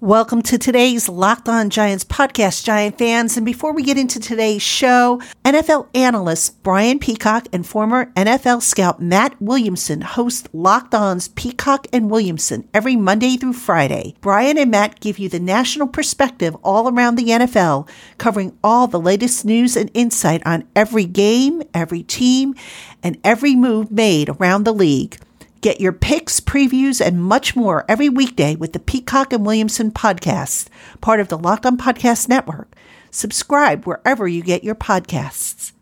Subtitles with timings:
[0.00, 3.36] Welcome to today's Locked On Giants podcast, Giant fans.
[3.36, 9.00] And before we get into today's show, NFL analyst Brian Peacock and former NFL scout
[9.00, 14.16] Matt Williamson host Locked On's Peacock and Williamson every Monday through Friday.
[14.20, 17.88] Brian and Matt give you the national perspective all around the NFL,
[18.18, 22.56] covering all the latest news and insight on every game, every team,
[23.04, 25.18] and every move made around the league.
[25.64, 30.68] Get your picks, previews, and much more every weekday with the Peacock and Williamson podcast,
[31.00, 32.76] part of the Locked On Podcast Network.
[33.10, 35.72] Subscribe wherever you get your podcasts.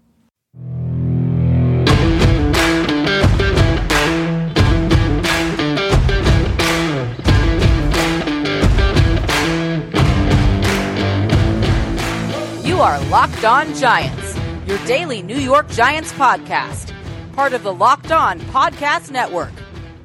[12.65, 14.39] You are Locked On Giants,
[14.69, 16.93] your daily New York Giants podcast,
[17.33, 19.51] part of the Locked On Podcast Network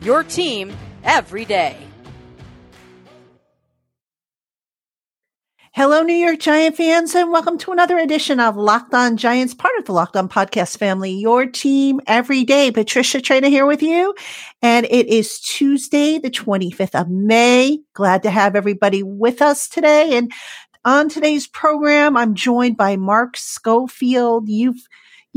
[0.02, 1.78] your team every day.
[5.78, 9.78] Hello, New York Giant fans, and welcome to another edition of Locked On Giants, part
[9.78, 12.72] of the Locked On Podcast family, your team every day.
[12.72, 14.16] Patricia Traina here with you,
[14.64, 17.78] and it is Tuesday, the 25th of May.
[17.94, 20.18] Glad to have everybody with us today.
[20.18, 20.32] And
[20.84, 24.50] on today's program, I'm joined by Mark Schofield.
[24.50, 24.82] You've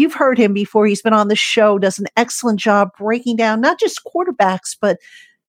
[0.01, 0.87] You've heard him before.
[0.87, 4.97] He's been on the show, does an excellent job breaking down not just quarterbacks, but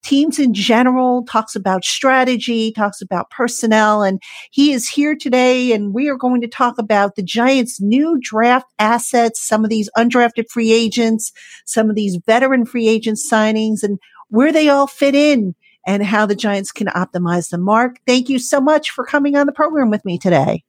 [0.03, 4.03] teams in general, talks about strategy, talks about personnel.
[4.03, 5.71] And he is here today.
[5.71, 9.89] And we are going to talk about the Giants' new draft assets, some of these
[9.97, 11.31] undrafted free agents,
[11.65, 15.55] some of these veteran free agent signings, and where they all fit in
[15.87, 17.61] and how the Giants can optimize them.
[17.61, 20.65] Mark, thank you so much for coming on the program with me today.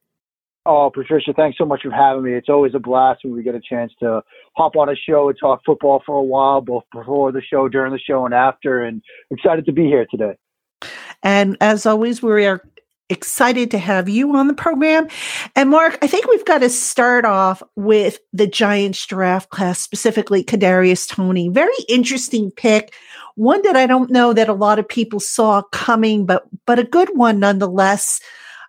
[0.65, 2.35] Oh, Patricia, thanks so much for having me.
[2.35, 4.23] It's always a blast when we get a chance to
[4.55, 7.93] hop on a show and talk football for a while, both before the show, during
[7.93, 8.81] the show, and after.
[8.81, 10.37] And excited to be here today.
[11.25, 12.63] And as always, we are
[13.11, 15.09] excited to have you on the program.
[15.57, 20.45] And Mark, I think we've got to start off with the Giants draft class, specifically
[20.45, 21.49] Kadarius Toney.
[21.49, 22.95] Very interesting pick.
[23.35, 26.85] One that I don't know that a lot of people saw coming, but but a
[26.85, 28.21] good one nonetheless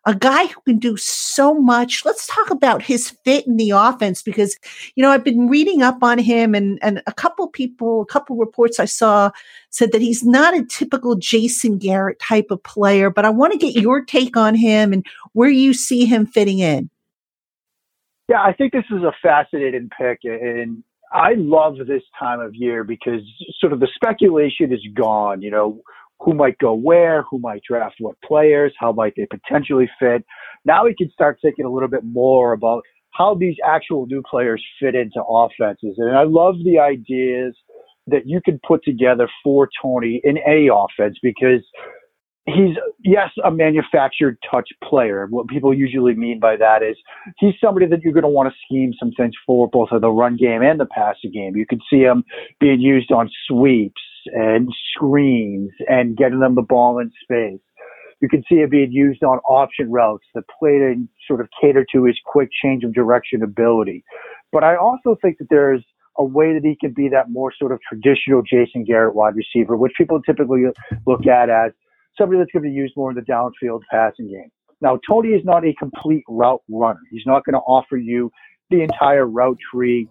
[0.05, 2.03] a guy who can do so much.
[2.03, 4.57] Let's talk about his fit in the offense because,
[4.95, 8.35] you know, I've been reading up on him and, and a couple people, a couple
[8.35, 9.31] reports I saw
[9.69, 13.59] said that he's not a typical Jason Garrett type of player, but I want to
[13.59, 16.89] get your take on him and where you see him fitting in.
[18.29, 20.83] Yeah, I think this is a fascinating pick and
[21.13, 23.21] I love this time of year because
[23.59, 25.43] sort of the speculation is gone.
[25.43, 25.81] You know,
[26.23, 30.25] who might go where, who might draft what players, how might they potentially fit.
[30.65, 34.63] Now we can start thinking a little bit more about how these actual new players
[34.79, 35.95] fit into offenses.
[35.97, 37.55] And I love the ideas
[38.07, 41.61] that you can put together for Toney in any offense because
[42.45, 46.97] he's yes a manufactured touch player what people usually mean by that is
[47.39, 50.09] he's somebody that you're going to want to scheme some things for both of the
[50.09, 52.21] run game and the passing game you can see him
[52.59, 57.59] being used on sweeps and screens and getting them the ball in space.
[58.21, 60.95] You can see it being used on option routes that play to
[61.27, 64.03] sort of cater to his quick change of direction ability.
[64.51, 65.83] But I also think that there's
[66.17, 69.75] a way that he can be that more sort of traditional Jason Garrett wide receiver,
[69.75, 70.63] which people typically
[71.05, 71.71] look at as
[72.17, 74.51] somebody that's going to be used more in the downfield passing game.
[74.79, 76.99] Now, Toney is not a complete route runner.
[77.09, 78.31] He's not going to offer you
[78.69, 80.07] the entire route tree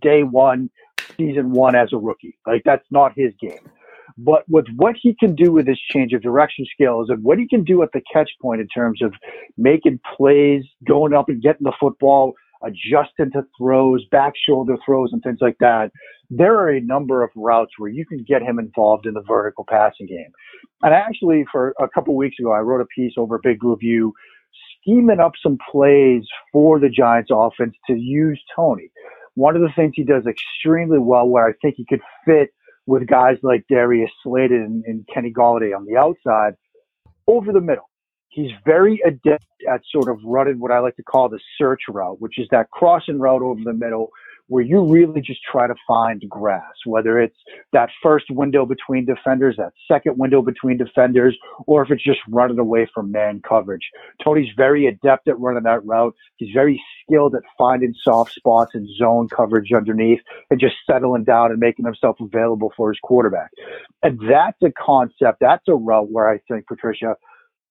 [0.00, 0.70] day one
[1.16, 2.36] season one as a rookie.
[2.46, 3.70] Like that's not his game.
[4.16, 7.48] But with what he can do with his change of direction skills and what he
[7.48, 9.12] can do at the catch point in terms of
[9.56, 15.22] making plays, going up and getting the football, adjusting to throws, back shoulder throws, and
[15.22, 15.90] things like that,
[16.30, 19.66] there are a number of routes where you can get him involved in the vertical
[19.68, 20.30] passing game.
[20.82, 24.12] And actually, for a couple weeks ago, I wrote a piece over Big Blue View
[24.80, 26.22] scheming up some plays
[26.52, 28.90] for the Giants offense to use Toney.
[29.34, 32.50] One of the things he does extremely well, where I think he could fit
[32.86, 36.54] with guys like Darius Slayton and, and Kenny Golladay on the outside,
[37.26, 37.88] over the middle.
[38.28, 42.20] He's very adept at sort of running what I like to call the search route,
[42.20, 44.10] which is that crossing route over the middle
[44.48, 47.36] where you really just try to find grass, whether it's
[47.72, 51.36] that first window between defenders, that second window between defenders,
[51.66, 53.88] or if it's just running away from man coverage.
[54.22, 56.14] Toney's very adept at running that route.
[56.36, 60.20] He's very skilled at finding soft spots and zone coverage underneath
[60.50, 63.50] and just settling down and making himself available for his quarterback.
[64.02, 65.38] And that's a concept.
[65.40, 67.16] That's a route where I think, Patricia,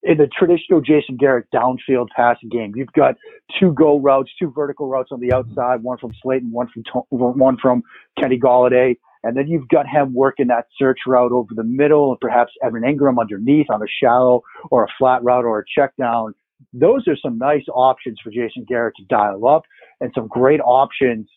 [0.03, 2.73] in the traditional Jason Garrett downfield passing game.
[2.75, 3.15] You've got
[3.59, 7.57] two go routes, two vertical routes on the outside, one from Slayton, one from one
[7.61, 7.83] from
[8.19, 12.19] Kenny Golladay, And then you've got him working that search route over the middle and
[12.19, 16.33] perhaps Evan Engram underneath on a shallow or a flat route or a check down.
[16.73, 19.63] Those are some nice options for Jason Garrett to dial up
[20.01, 21.29] and some great options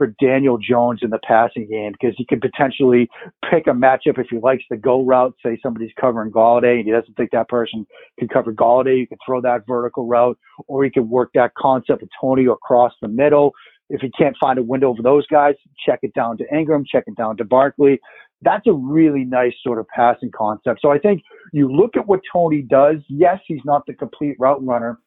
[0.00, 3.06] for Daniel Jones in the passing game because he could potentially
[3.50, 5.34] pick a matchup if he likes the go route.
[5.44, 7.86] Say somebody's covering Golladay and he doesn't think that person
[8.18, 8.98] can cover Golladay.
[8.98, 10.38] You can throw that vertical route,
[10.68, 13.52] or he can work that concept of Toney across the middle.
[13.90, 15.54] If he can't find a window for those guys,
[15.84, 18.00] check it down to Engram, check it down to Barkley.
[18.40, 20.80] That's a really nice sort of passing concept.
[20.80, 22.96] So I think you look at what Toney does.
[23.08, 24.98] Yes, he's not the complete route runner.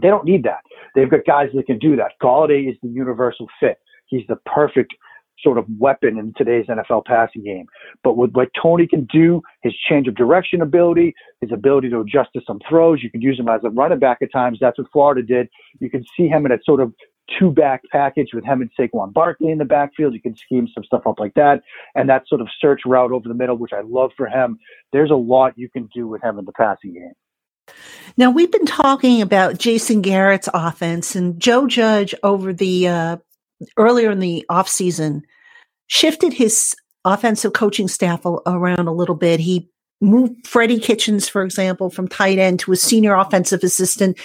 [0.00, 0.60] They don't need that.
[0.94, 2.12] They've got guys that can do that.
[2.22, 3.78] Golladay is the universal fit.
[4.12, 4.94] He's the perfect
[5.42, 7.66] sort of weapon in today's NFL passing game.
[8.04, 12.30] But with what Toney can do, his change of direction ability, his ability to adjust
[12.34, 14.58] to some throws, you can use him as a running back at times.
[14.60, 15.48] That's what Florida did.
[15.80, 16.92] You can see him in a sort of
[17.38, 20.14] two back package with him and Saquon Barkley in the backfield.
[20.14, 21.62] You can scheme some stuff up like that.
[21.94, 24.58] And that sort of search route over the middle, which I love for him.
[24.92, 27.12] There's a lot you can do with him in the passing game.
[28.16, 33.16] Now we've been talking about Jason Garrett's offense and Joe Judge over the uh,
[33.76, 35.22] earlier in the offseason
[35.86, 36.74] shifted his
[37.04, 39.40] offensive coaching staff around a little bit.
[39.40, 39.68] He
[40.00, 44.18] moved Freddie Kitchens, for example, from tight end to a senior offensive assistant,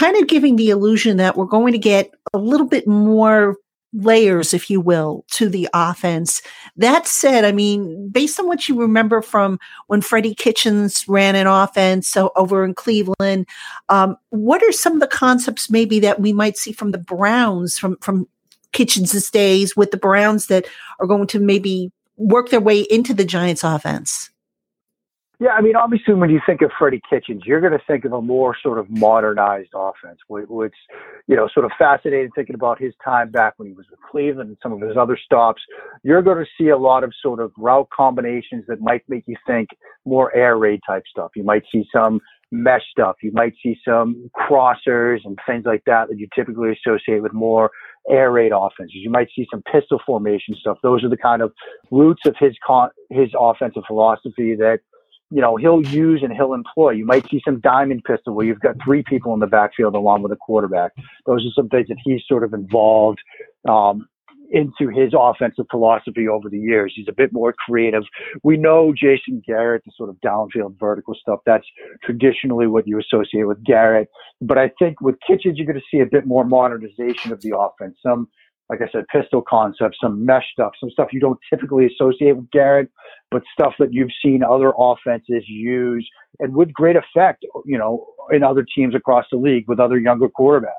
[0.00, 3.56] kind of giving the illusion that we're going to get a little bit more
[3.92, 6.42] layers, if you will, to the offense.
[6.76, 11.46] That said, I mean, based on what you remember from when Freddie Kitchens ran an
[11.46, 13.46] offense so over in Cleveland,
[13.88, 17.78] um, what are some of the concepts maybe that we might see from the Browns
[17.78, 18.26] from from
[18.72, 20.66] Kitchens' days with the Browns that
[21.00, 24.30] are going to maybe work their way into the Giants offense?
[25.38, 28.12] Yeah, I mean, obviously, when you think of Freddie Kitchens, you're going to think of
[28.14, 30.74] a more sort of modernized offense, which,
[31.26, 34.48] you know, sort of fascinating thinking about his time back when he was with Cleveland
[34.48, 35.60] and some of his other stops.
[36.02, 39.36] You're going to see a lot of sort of route combinations that might make you
[39.46, 39.68] think
[40.06, 41.32] more air raid type stuff.
[41.36, 42.20] You might see some
[42.50, 43.16] mesh stuff.
[43.22, 47.70] You might see some crossers and things like that that you typically associate with more
[48.10, 48.94] air raid offenses.
[48.94, 50.78] You might see some pistol formation stuff.
[50.82, 51.52] Those are the kind of
[51.90, 54.80] roots of his con- his offensive philosophy that
[55.30, 56.90] you know he'll use and he'll employ.
[56.90, 60.22] You might see some diamond pistol where you've got three people in the backfield along
[60.22, 60.92] with a quarterback.
[61.26, 63.18] Those are some things that he's sort of involved
[63.68, 64.08] um,
[64.50, 66.92] into his offensive philosophy over the years.
[66.94, 68.02] He's a bit more creative.
[68.42, 71.40] We know Jason Garrett, the sort of downfield vertical stuff.
[71.46, 71.66] That's
[72.02, 74.08] traditionally what you associate with Garrett.
[74.40, 77.56] But I think with Kitchens, you're going to see a bit more modernization of the
[77.56, 77.98] offense.
[78.02, 78.28] Some,
[78.68, 82.50] like I said, pistol concepts, some mesh stuff, some stuff you don't typically associate with
[82.50, 82.90] Garrett,
[83.30, 86.08] but stuff that you've seen other offenses use
[86.40, 90.28] and with great effect, you know, in other teams across the league with other younger
[90.28, 90.72] quarterbacks.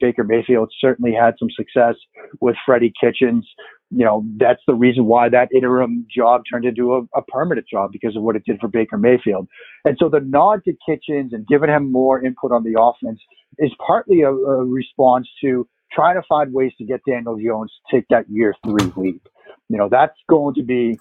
[0.00, 1.94] Baker Mayfield certainly had some success
[2.40, 3.48] with Freddie Kitchens.
[3.90, 7.90] You know, that's the reason why that interim job turned into a, a, permanent job
[7.92, 9.46] because of what it did for Baker Mayfield.
[9.84, 13.20] And so the nod to Kitchens and giving him more input on the offense
[13.58, 17.96] is partly a, a response to trying to find ways to get Daniel Jones to
[17.96, 19.26] take that year three leap.
[19.68, 20.98] You know, that's going to be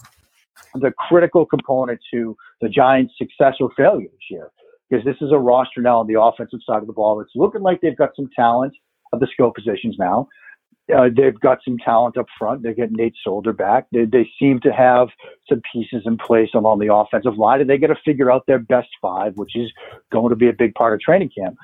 [0.75, 4.51] the critical component to the Giants' success or failure this year
[4.89, 7.21] because this is a roster now on the offensive side of the ball.
[7.21, 8.73] It's looking like they've got some talent
[9.13, 10.27] of the skill positions now.
[10.93, 12.63] Uh, they've got some talent up front.
[12.63, 13.87] They get Nate Solder back.
[13.93, 15.07] They, they seem to have
[15.47, 18.59] some pieces in place along the offensive line, and they got to figure out their
[18.59, 19.71] best five, which is
[20.11, 21.55] going to be a big part of training camp.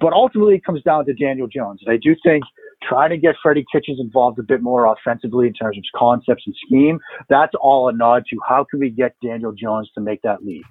[0.00, 1.80] But ultimately, it comes down to Daniel Jones.
[1.86, 2.44] And I do think
[2.82, 6.54] trying to get Freddie Kitchens involved a bit more offensively in terms of concepts and
[6.66, 10.44] scheme, that's all a nod to how can we get Daniel Jones to make that
[10.44, 10.64] leap.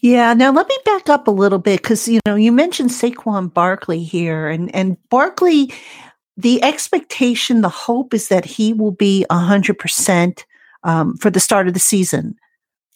[0.00, 0.34] Yeah.
[0.34, 4.02] Now let me back up a little bit because you know you mentioned Saquon Barkley
[4.02, 5.72] here, and and Barkley,
[6.36, 10.44] the expectation, the hope is that he will be hundred um, percent
[10.84, 12.36] for the start of the season.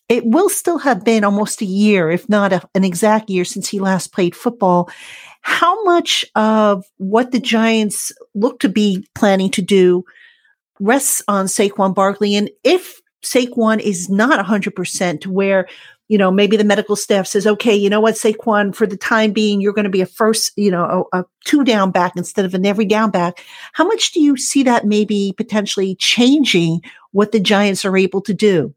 [0.09, 3.69] It will still have been almost a year, if not a, an exact year, since
[3.69, 4.91] he last played football.
[5.43, 10.05] How much of what the Giants look to be planning to do
[10.81, 15.67] rests on Saquon Barkley, and if Saquon is not 100% to where
[16.09, 19.31] you know, maybe the medical staff says, okay, you know what, Saquon, for the time
[19.33, 22.47] being, you're going to be a first, you know, a, a, two down back instead
[22.47, 23.45] of an every down back.
[23.75, 26.81] How much do you see that maybe potentially changing
[27.13, 28.75] what the Giants are able to do?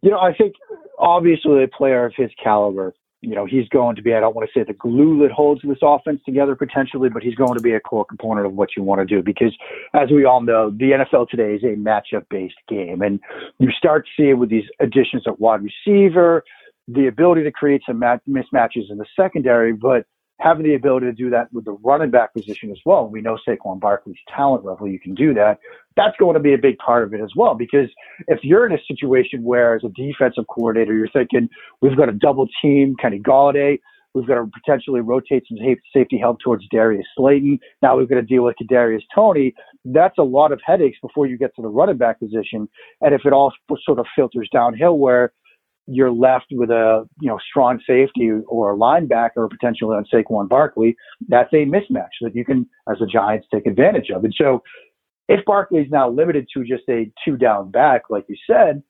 [0.00, 0.54] You know, I think
[0.98, 4.50] obviously a player of his caliber you know, he's going to be, I don't want
[4.52, 7.72] to say the glue that holds this offense together potentially, but he's going to be
[7.72, 9.56] a core component of what you want to do because
[9.94, 13.00] as we all know, the NFL today is a matchup based game.
[13.00, 13.20] And
[13.58, 16.42] you start seeing with these additions at wide receiver,
[16.88, 20.04] the ability to create some mismatches in the secondary, but
[20.42, 23.06] having the ability to do that with the running back position as well.
[23.06, 25.58] We know Saquon Barkley's talent level, you can do that.
[25.96, 27.88] That's going to be a big part of it as well, because
[28.28, 31.48] if you're in a situation where as a defensive coordinator, you're thinking,
[31.80, 33.78] we've got a double team Kenny Golladay,
[34.14, 35.58] We've got to potentially rotate some
[35.94, 37.58] safety help towards Darius Slayton.
[37.80, 39.54] Now we've got to deal with Kadarius Toney.
[39.84, 42.68] That's a lot of headaches before you get to the running back position.
[43.00, 43.52] And if it all
[43.84, 45.32] sort of filters downhill where
[45.86, 50.96] you're left with a you know strong safety or a linebacker potentially on Saquon Barkley,
[51.28, 54.24] that's a mismatch that you can, as the Giants, take advantage of.
[54.24, 54.62] And so,
[55.28, 58.82] if Barkley is now limited to just a two down back, like you said,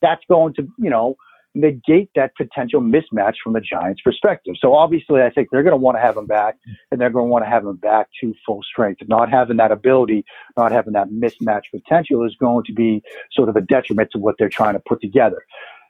[0.00, 1.16] that's going to you know
[1.56, 4.54] negate that potential mismatch from the Giants' perspective.
[4.60, 6.56] So obviously, I think they're going to want to have him back,
[6.90, 9.00] and they're going to want to have him back to full strength.
[9.08, 10.24] Not having that ability,
[10.56, 14.36] not having that mismatch potential is going to be sort of a detriment to what
[14.38, 15.42] they're trying to put together.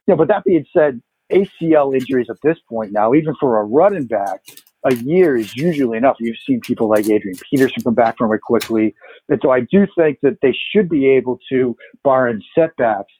[0.07, 3.63] You know, but that being said, ACL injuries at this point now, even for a
[3.63, 4.41] running back,
[4.85, 6.15] a year is usually enough.
[6.19, 8.95] You've seen people like Adrian Peterson come back from it quickly.
[9.27, 13.11] And so I do think that they should be able to, barring setbacks,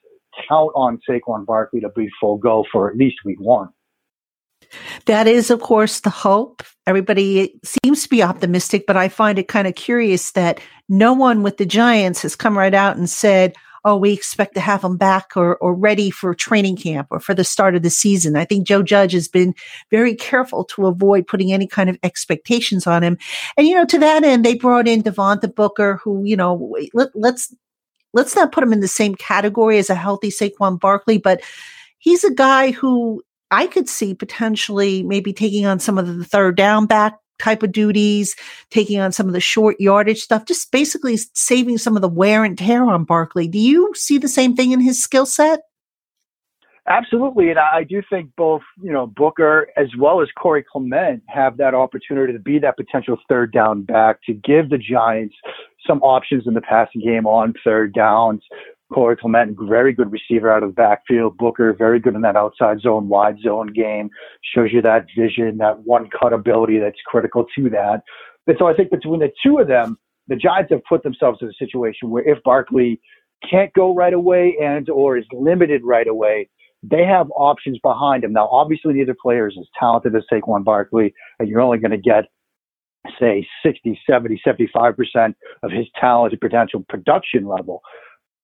[0.48, 3.68] count on Saquon Barkley to be full go for at least week one.
[5.06, 6.62] That is, of course, the hope.
[6.86, 11.42] Everybody seems to be optimistic, but I find it kind of curious that no one
[11.42, 13.54] with the Giants has come right out and said,
[13.84, 17.34] oh, we expect to have him back or, or ready for training camp or for
[17.34, 18.36] the start of the season.
[18.36, 19.54] I think Joe Judge has been
[19.90, 23.18] very careful to avoid putting any kind of expectations on him.
[23.56, 27.08] And, you know, to that end, they brought in Devontae Booker, who, you know, let,
[27.14, 27.54] let's
[28.14, 31.42] let's not put him in the same category as a healthy Saquon Barkley, but
[31.98, 36.56] he's a guy who I could see potentially maybe taking on some of the third
[36.56, 38.34] down back type of duties,
[38.70, 42.44] taking on some of the short yardage stuff, just basically saving some of the wear
[42.44, 43.48] and tear on Barkley.
[43.48, 45.60] Do you see the same thing in his skill set?
[46.88, 51.58] Absolutely, and I do think both you know Booker as well as Corey Clement have
[51.58, 55.34] that opportunity to be that potential third down back to give the Giants
[55.86, 58.42] some options in the passing game on third downs.
[58.92, 61.36] Corey Clement, very good receiver out of the backfield.
[61.36, 64.08] Booker, very good in that outside zone, wide zone game.
[64.54, 68.02] Shows you that vision, that one cut ability that's critical to that.
[68.46, 71.48] And so I think between the two of them, the Giants have put themselves in
[71.48, 73.00] a situation where if Barkley
[73.48, 76.48] can't go right away and or is limited right away,
[76.82, 78.32] they have options behind him.
[78.32, 81.98] Now, obviously, neither player is as talented as Saquon Barkley, and you're only going to
[81.98, 82.26] get,
[83.18, 87.82] say, 60, 70, 75% of his talent and potential production level.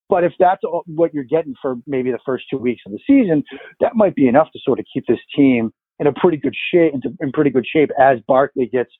[0.09, 3.43] But if that's what you're getting for maybe the first two weeks of the season,
[3.81, 6.93] that might be enough to sort of keep this team in a pretty good shape,
[7.21, 8.91] in pretty good shape as Barkley gets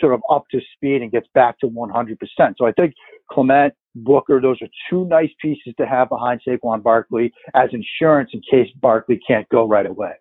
[0.00, 2.16] sort of up to speed and gets back to 100%.
[2.58, 2.94] So I think
[3.30, 8.40] Clement, Booker, those are two nice pieces to have behind Saquon Barkley as insurance in
[8.48, 10.12] case Barkley can't go right away.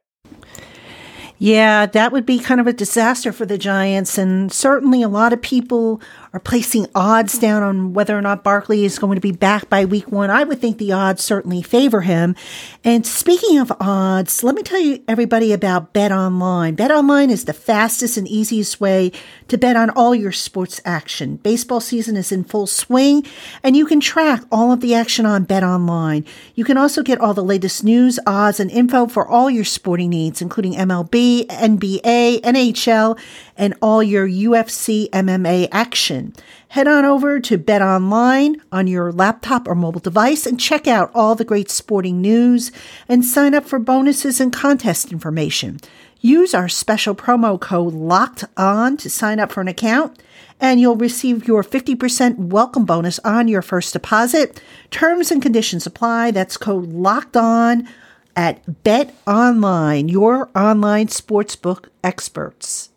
[1.41, 4.17] Yeah, that would be kind of a disaster for the Giants.
[4.17, 8.85] And certainly a lot of people are placing odds down on whether or not Barkley
[8.85, 10.29] is going to be back by week one.
[10.29, 12.35] I would think the odds certainly favor him.
[12.83, 16.75] And speaking of odds, let me tell you everybody about Bet Online.
[16.75, 19.11] Bet Online is the fastest and easiest way
[19.47, 21.37] to bet on all your sports action.
[21.37, 23.25] Baseball season is in full swing
[23.63, 26.23] and you can track all of the action on Bet Online.
[26.53, 30.11] You can also get all the latest news, odds, and info for all your sporting
[30.11, 33.19] needs, including MLB, NBA, NHL,
[33.59, 36.33] and all your UFC MMA action.
[36.69, 41.11] Head on over to Bet Online on your laptop or mobile device and check out
[41.13, 42.71] all the great sporting news
[43.07, 45.79] and sign up for bonuses and contest information.
[46.21, 50.21] Use our special promo code LOCKED ON to sign up for an account
[50.59, 54.61] and you'll receive your 50% welcome bonus on your first deposit.
[54.89, 56.31] Terms and conditions apply.
[56.31, 57.89] That's code LOCKED ON
[58.35, 62.89] at Bet Online, your online sportsbook experts.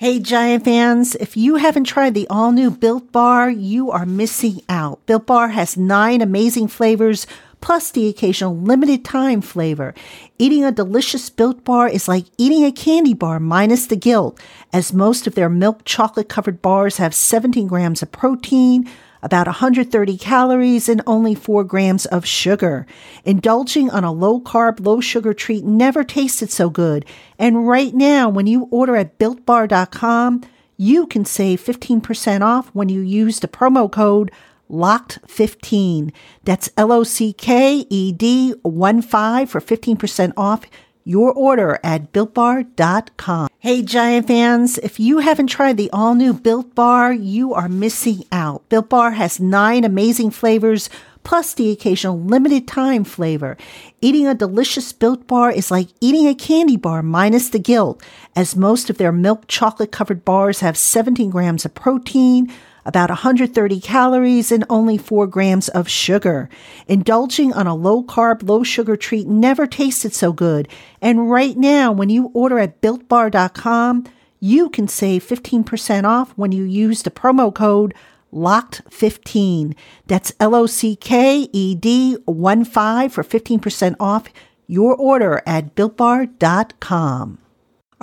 [0.00, 4.62] Hey, Giant fans, if you haven't tried the all new Built Bar, you are missing
[4.66, 5.04] out.
[5.04, 7.26] Built Bar has nine amazing flavors
[7.60, 9.94] plus the occasional limited time flavor.
[10.38, 14.40] Eating a delicious Built Bar is like eating a candy bar minus the guilt,
[14.72, 18.88] as most of their milk chocolate covered bars have 17 grams of protein,
[19.22, 22.86] about 130 calories, and only 4 grams of sugar.
[23.24, 27.04] Indulging on a low carb, low sugar treat never tasted so good.
[27.38, 30.42] And right now, when you order at builtbar.com,
[30.76, 34.30] you can save 15% off when you use the promo code
[34.70, 36.12] LOCKED15.
[36.44, 40.64] That's L O C K E D 1 5 for 15% off
[41.04, 43.48] your order at builtbar.com.
[43.58, 48.24] Hey, Giant fans, if you haven't tried the all new Built Bar, you are missing
[48.32, 48.68] out.
[48.68, 50.88] Built Bar has nine amazing flavors
[51.22, 53.56] plus the occasional limited time flavor.
[54.00, 58.02] Eating a delicious built bar is like eating a candy bar minus the guilt,
[58.34, 62.50] as most of their milk chocolate covered bars have 17 grams of protein,
[62.84, 66.48] about 130 calories, and only 4 grams of sugar.
[66.86, 70.68] Indulging on a low carb, low sugar treat never tasted so good.
[71.00, 74.04] And right now, when you order at builtbar.com,
[74.40, 77.94] you can save 15% off when you use the promo code
[78.32, 79.74] LOCKED15.
[80.06, 84.28] That's L O C K E D 1 5 for 15% off
[84.66, 87.38] your order at builtbar.com.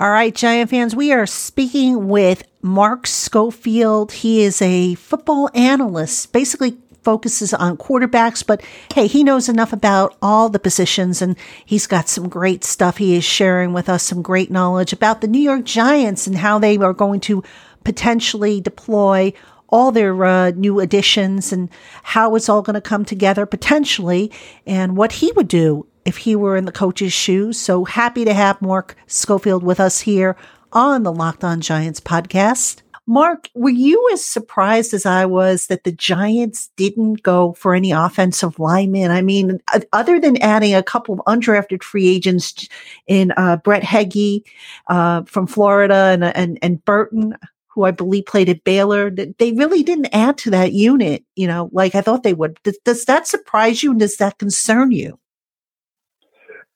[0.00, 4.12] All right, Giant fans, we are speaking with Mark Schofield.
[4.12, 8.62] He is a football analyst, basically focuses on quarterbacks, but
[8.94, 11.36] hey, he knows enough about all the positions and
[11.66, 12.98] he's got some great stuff.
[12.98, 16.60] He is sharing with us some great knowledge about the New York Giants and how
[16.60, 17.42] they are going to
[17.82, 19.32] potentially deploy
[19.68, 21.70] all their uh, new additions and
[22.04, 24.30] how it's all going to come together potentially
[24.64, 27.60] and what he would do if he were in the coach's shoes.
[27.60, 30.36] So happy to have Mark Schofield with us here
[30.72, 32.80] on the Locked On Giants podcast.
[33.06, 37.92] Mark, were you as surprised as I was that the Giants didn't go for any
[37.92, 39.10] offensive linemen?
[39.10, 39.60] I mean,
[39.92, 42.68] other than adding a couple of undrafted free agents
[43.06, 44.46] in uh, Brett Heggie
[44.86, 47.36] uh, from Florida and, and, and Burton,
[47.66, 51.68] who I believe played at Baylor, they really didn't add to that unit, you know,
[51.70, 52.58] like I thought they would.
[52.62, 55.18] Does, does that surprise you and does that concern you?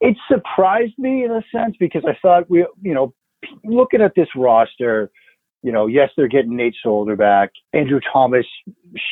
[0.05, 3.15] It surprised me in a sense because I thought we, you know,
[3.65, 5.13] looking at this roster,
[5.63, 7.51] you know, yes, they're getting Nate Solder back.
[7.73, 8.45] Andrew Thomas,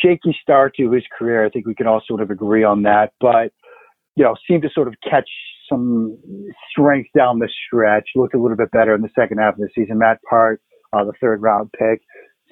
[0.03, 1.47] shaky start to his career.
[1.47, 3.13] I think we can all sort of agree on that.
[3.21, 3.53] But,
[4.17, 5.31] you know, seemed to sort of catch
[5.69, 6.19] some
[6.73, 9.69] strength down the stretch, looked a little bit better in the second half of the
[9.77, 9.99] season.
[9.99, 10.61] Matt Peart,
[10.93, 12.03] uh, the third round pick,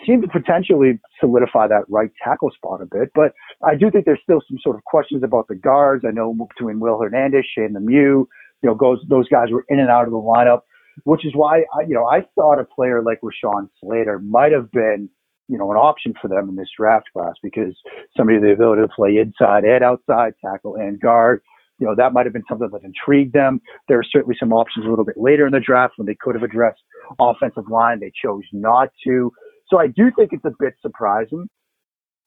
[0.06, 3.10] seemed to potentially solidify that right tackle spot a bit.
[3.14, 3.32] But
[3.64, 6.04] I do think there's still some sort of questions about the guards.
[6.06, 8.26] I know between Will Hernandez, Shane Lemieux,
[8.62, 10.60] you know, goes, those guys were in and out of the lineup
[11.04, 14.70] which is why I, you know I thought a player like Rashawn Slater might have
[14.70, 15.08] been
[15.48, 17.74] you know an option for them in this draft class because
[18.16, 21.42] somebody with the ability to play inside and outside, tackle and guard.
[21.78, 23.60] You know that might have been something that intrigued them.
[23.88, 26.34] There are certainly some options a little bit later in the draft when they could
[26.34, 26.80] have addressed
[27.20, 28.00] offensive line.
[28.00, 29.32] They chose not to.
[29.70, 31.48] So I do think it's a bit surprising,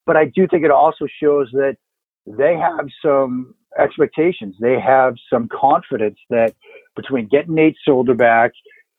[0.06, 1.78] but I do think it also shows that
[2.26, 4.56] they have some expectations.
[4.60, 6.54] They have some confidence that
[6.96, 8.52] between getting Nate Solder back,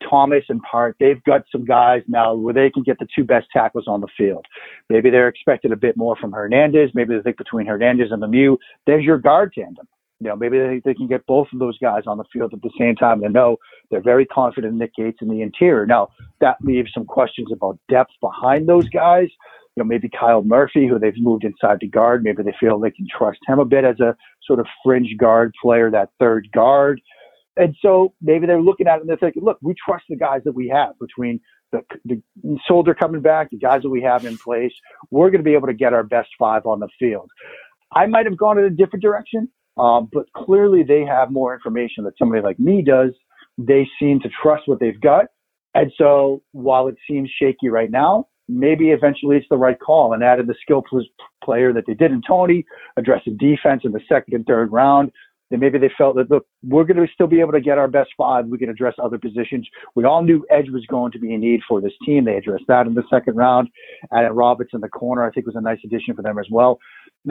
[0.09, 3.47] Thomas and Peart, they've got some guys now where they can get the two best
[3.53, 4.45] tackles on the field.
[4.89, 6.91] Maybe they're expected a bit more from Hernandez.
[6.93, 9.87] Maybe they think between Hernandez and Lemieux, there's your guard tandem.
[10.23, 12.61] You know, maybe they, they can get both of those guys on the field at
[12.61, 13.21] the same time.
[13.21, 13.57] They know
[13.91, 15.85] they're very confident in Nick Gates in the interior.
[15.85, 16.09] Now,
[16.41, 19.29] that leaves some questions about depth behind those guys
[19.75, 22.23] you know, maybe Kyle Murphy, who they've moved inside to guard.
[22.23, 25.53] Maybe they feel they can trust him a bit as a sort of fringe guard
[25.61, 27.01] player, that third guard.
[27.57, 30.41] And so maybe they're looking at it and they're thinking, look, we trust the guys
[30.45, 31.39] that we have between
[31.71, 32.21] the, the
[32.67, 34.73] Solder coming back, the guys that we have in place.
[35.09, 37.29] We're going to be able to get our best five on the field.
[37.91, 42.03] I might have gone in a different direction, um, but clearly they have more information
[42.03, 43.11] that somebody like me does.
[43.57, 45.25] They seem to trust what they've got.
[45.75, 50.23] And so while it seems shaky right now, maybe eventually it's the right call and
[50.23, 50.83] added the skill
[51.43, 52.65] player that they did in Toney,
[52.97, 55.11] addressed the defense in the second and third round.
[55.49, 58.09] Maybe they felt that, look, we're going to still be able to get our best
[58.17, 58.47] five.
[58.47, 59.67] We can address other positions.
[59.93, 62.25] We all knew edge was going to be a need for this team.
[62.25, 63.69] They addressed that in the second round.
[64.11, 66.79] Added Roberts in the corner, I think was a nice addition for them as well.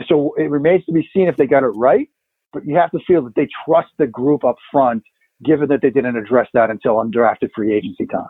[0.07, 2.07] So it remains to be seen if they got it right,
[2.53, 5.03] but you have to feel that they trust the group up front,
[5.43, 8.29] given that they didn't address that until undrafted free agency time.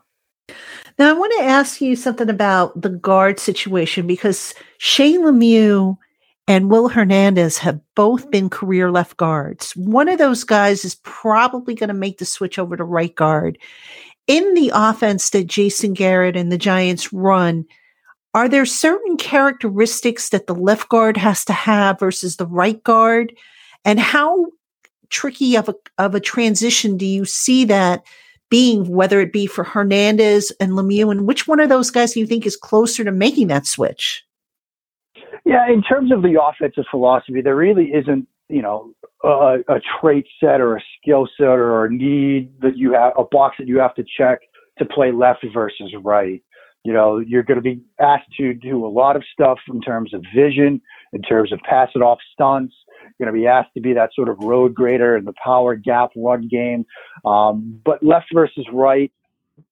[0.97, 5.97] Now, I want to ask you something about the guard situation because Shane Lemieux
[6.47, 9.75] and Will Hernandez have both been career left guards.
[9.75, 13.57] One of those guys is probably going to make the switch over to right guard.
[14.27, 17.65] In the offense that Jason Garrett and the Giants run,
[18.33, 23.33] are there certain characteristics that the left guard has to have versus the right guard?
[23.85, 24.47] And how
[25.09, 28.03] tricky of a, of a transition do you see that
[28.49, 32.19] being, whether it be for Hernandez and Lemieux, and which one of those guys do
[32.19, 34.23] you think is closer to making that switch?
[35.45, 38.93] Yeah, in terms of the offensive philosophy, there really isn't, you know,
[39.23, 43.23] a, a trait set or a skill set or a need that you have, a
[43.23, 44.39] box that you have to check
[44.77, 46.43] to play left versus right.
[46.83, 50.13] You know, you're going to be asked to do a lot of stuff in terms
[50.13, 50.81] of vision,
[51.13, 52.75] in terms of pass it off stunts,
[53.19, 56.11] going to be asked to be that sort of road grader in the power gap
[56.15, 56.85] run game.
[57.25, 59.11] Um, but left versus right,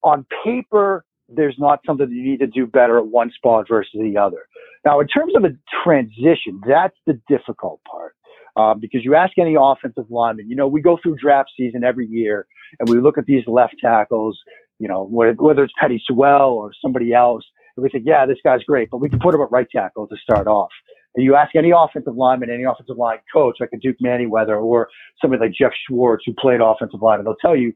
[0.03, 3.91] on paper, there's not something that you need to do better at one spot versus
[3.93, 4.47] the other.
[4.85, 5.49] Now, in terms of a
[5.83, 8.15] transition, that's the difficult part.
[8.57, 12.05] Uh, because you ask any offensive lineman, you know, we go through draft season every
[12.05, 12.45] year
[12.79, 14.37] and we look at these left tackles,
[14.77, 17.45] you know, whether it's Penei Sewell or somebody else,
[17.77, 20.05] and we think, yeah, this guy's great, but we can put him at right tackle
[20.07, 20.71] to start off.
[21.15, 24.89] And you ask any offensive lineman, any offensive line coach, like a Duke Manyweather or
[25.21, 27.73] somebody like Geoff Schwartz who played offensive line, and they'll tell you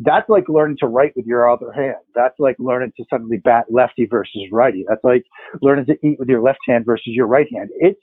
[0.00, 1.96] that's like learning to write with your other hand.
[2.14, 4.84] That's like learning to suddenly bat lefty versus righty.
[4.88, 5.24] That's like
[5.60, 7.70] learning to eat with your left hand versus your right hand.
[7.80, 8.00] It's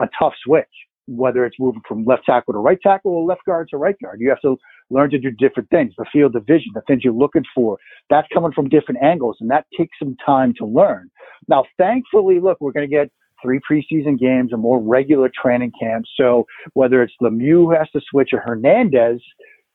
[0.00, 0.66] a tough switch,
[1.06, 4.20] whether it's moving from left tackle to right tackle or left guard to right guard.
[4.20, 4.56] You have to
[4.90, 7.78] learn to do different things, the field of vision, the things you're looking for.
[8.10, 11.08] That's coming from different angles, and that takes some time to learn.
[11.46, 13.10] Now, thankfully, look, we're going to get
[13.42, 16.10] three preseason games, and more regular training camps.
[16.16, 19.20] So whether it's Lemieux who has to switch or Hernandez,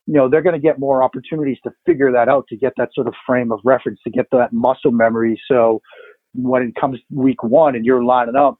[0.06, 2.90] you know, they're going to get more opportunities to figure that out, to get that
[2.94, 5.40] sort of frame of reference, to get that muscle memory.
[5.48, 5.80] So
[6.34, 8.58] when it comes week one and you're lining up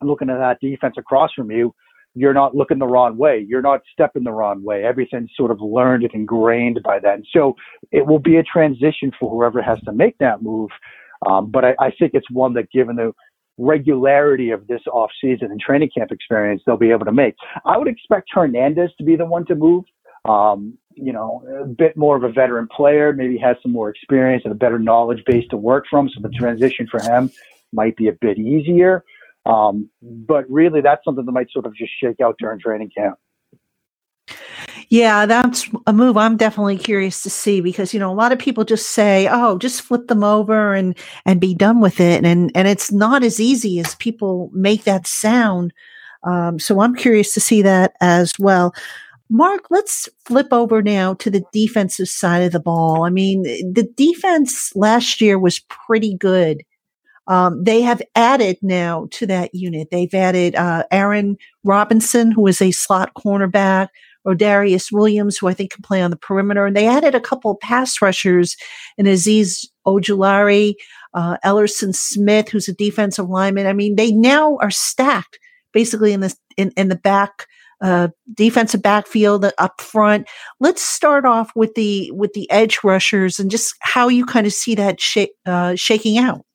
[0.00, 1.74] and looking at that defense across from you,
[2.14, 3.44] you're not looking the wrong way.
[3.46, 4.84] You're not stepping the wrong way.
[4.84, 7.22] Everything's sort of learned and ingrained by then.
[7.30, 7.54] So
[7.92, 10.70] it will be a transition for whoever has to make that move.
[11.26, 13.12] Um, but I, I think it's one that given the
[13.58, 17.34] regularity of this off season and training camp experience, they'll be able to make.
[17.64, 19.84] I would expect Hernandez to be the one to move.
[20.24, 24.42] Um, you know, a bit more of a veteran player, maybe has some more experience
[24.44, 26.08] and a better knowledge base to work from.
[26.08, 27.30] So the transition for him
[27.72, 29.04] might be a bit easier.
[29.44, 33.18] Um, but really, that's something that might sort of just shake out during training camp.
[34.88, 38.38] Yeah, that's a move I'm definitely curious to see because you know a lot of
[38.38, 42.52] people just say, "Oh, just flip them over and and be done with it," and
[42.54, 45.72] and it's not as easy as people make that sound.
[46.24, 48.74] Um, so I'm curious to see that as well.
[49.30, 53.04] Mark, let's flip over now to the defensive side of the ball.
[53.06, 56.62] I mean, the defense last year was pretty good.
[57.28, 59.88] Um, they have added now to that unit.
[59.90, 63.88] They've added uh, Aaron Robinson, who is a slot cornerback,
[64.26, 67.50] Rodarius Williams, who I think can play on the perimeter, and they added a couple
[67.50, 68.56] of pass rushers
[68.98, 70.74] in Azeez Ojulari,
[71.14, 73.66] uh, Ellerson Smith, who's a defensive lineman.
[73.66, 75.38] I mean, they now are stacked
[75.72, 77.46] basically in the in, in the back
[77.82, 80.26] uh, defensive backfield up front.
[80.60, 84.52] Let's start off with the with the edge rushers and just how you kind of
[84.52, 86.45] see that sh- uh, shaking out.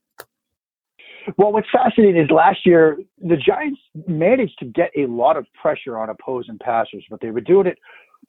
[1.38, 5.98] Well, what's fascinating is last year the Giants managed to get a lot of pressure
[5.98, 7.78] on opposing passers, but they were doing it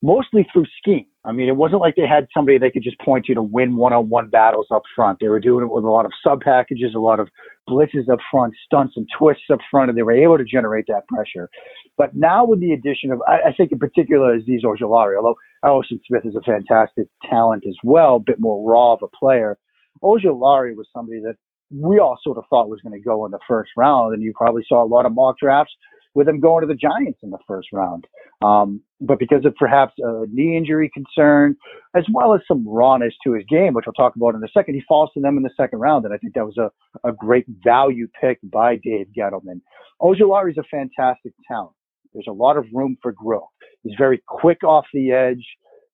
[0.03, 1.07] mostly through scheme.
[1.25, 3.77] I mean, it wasn't like they had somebody they could just point to to win
[3.77, 5.19] one-on-one battles up front.
[5.21, 7.29] They were doing it with a lot of sub packages, a lot of
[7.69, 11.07] blitzes up front, stunts and twists up front, and they were able to generate that
[11.07, 11.49] pressure.
[11.97, 16.01] But now with the addition of, I, I think in particular, Azeez Ojulari, although Ellerson
[16.07, 19.59] Smith is a fantastic talent as well, a bit more raw of a player.
[20.03, 21.37] Ojulari was somebody that
[21.73, 24.33] we all sort of thought was going to go in the first round, and you
[24.37, 25.73] probably saw a lot of mock drafts
[26.15, 28.07] with him going to the Giants in the first round.
[28.43, 31.57] Um, but because of perhaps a knee injury concern,
[31.97, 34.75] as well as some rawness to his game, which we'll talk about in a second,
[34.75, 36.05] he falls to them in the second round.
[36.05, 36.71] And I think that was a,
[37.09, 39.61] a great value pick by Dave Gettleman.
[40.01, 41.73] Ojulari is a fantastic talent.
[42.13, 43.49] There's a lot of room for growth.
[43.83, 45.45] He's very quick off the edge.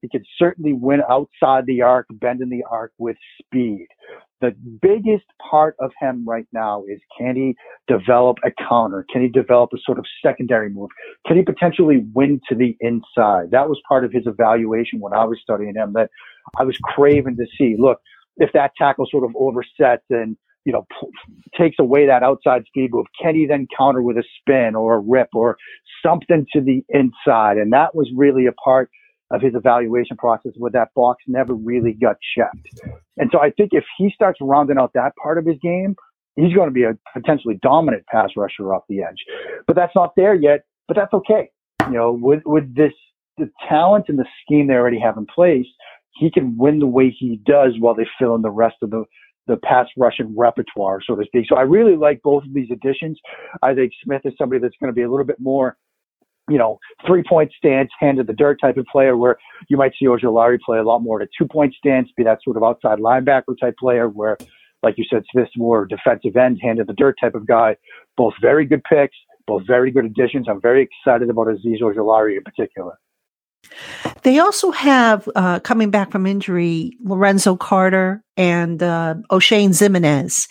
[0.03, 3.87] He can certainly win outside the arc, bending the arc with speed
[4.41, 7.57] the biggest part of him right now is can he
[7.89, 9.05] develop a counter?
[9.13, 10.91] Can he develop a sort of secondary move?
[11.27, 13.51] Can he potentially win to the inside?
[13.51, 16.11] That was part of his evaluation when I was studying him that
[16.59, 17.77] I was craving to see.
[17.79, 17.99] Look,
[18.37, 20.87] if that tackle sort of oversets and you know,
[21.57, 23.07] takes away that outside speed move.
[23.23, 25.57] Can he then counter with a spin or a rip or
[26.05, 27.57] something to the inside?
[27.57, 28.91] And that was really a part
[29.31, 32.69] of his evaluation process where that box never really got checked.
[33.19, 35.97] And so I think if he starts rounding out that part of his game,
[36.37, 39.25] he's going to be a potentially dominant pass rusher off the edge.
[39.67, 41.51] But that's not there yet, but that's okay.
[41.89, 42.93] You know, with, with this,
[43.37, 45.67] the talent and the scheme they already have in place,
[46.15, 49.05] he can win the way he does while they fill in the rest of the,
[49.47, 51.47] the pass rushing repertoire, so to speak.
[51.49, 53.19] So I really like both of these additions.
[53.63, 55.77] I think Smith is somebody that's going to be a little bit more
[56.49, 59.37] you know, three point stance, hand to the dirt type of player where
[59.69, 62.39] you might see Ojulari play a lot more at a two point stance, be that
[62.43, 64.37] sort of outside linebacker type player where,
[64.83, 67.77] like you said, Smith's more defensive end, hand to the dirt type of guy.
[68.17, 70.47] Both very good picks, both very good additions.
[70.49, 72.99] I'm very excited about Azeez Ojulari in particular.
[74.23, 80.49] They also have, uh, coming back from injury, Lorenzo Carter and uh, Oshane Ximines.